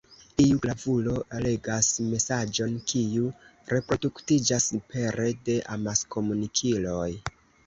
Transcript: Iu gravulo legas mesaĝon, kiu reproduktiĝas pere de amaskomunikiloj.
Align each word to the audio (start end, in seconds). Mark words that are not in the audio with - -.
Iu 0.43 0.53
gravulo 0.61 1.11
legas 1.45 1.89
mesaĝon, 2.13 2.73
kiu 2.93 3.27
reproduktiĝas 3.75 4.67
pere 4.95 5.29
de 5.51 5.61
amaskomunikiloj. 5.77 7.09